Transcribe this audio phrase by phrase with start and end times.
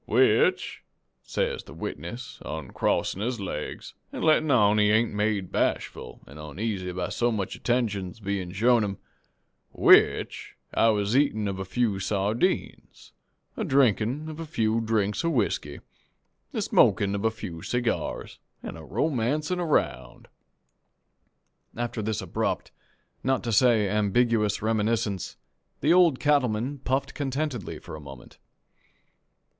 [0.07, 0.81] "'Which,'
[1.21, 6.91] says the witness, oncrossin' his laigs an' lettin' on he ain't made bashful an' oneasy
[6.91, 8.97] by so much attentions bein' shown him,
[9.73, 13.11] 'which I was a eatin' of a few sardines,
[13.55, 15.81] a drinkin' of a few drinks of whiskey,
[16.51, 20.29] a smokin' of a few seegyars, an' a romancin' 'round.'"
[21.75, 22.71] After this abrupt,
[23.23, 25.37] not to say ambiguous reminiscence,
[25.81, 28.39] the Old Cattleman puffed contentedly a moment.